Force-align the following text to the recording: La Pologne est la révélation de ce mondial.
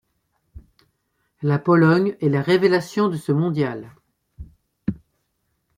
La 1.43 1.59
Pologne 1.59 2.15
est 2.21 2.29
la 2.29 2.41
révélation 2.41 3.07
de 3.07 3.17
ce 3.17 3.31
mondial. 3.31 3.93